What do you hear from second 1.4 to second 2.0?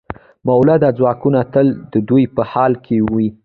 تل د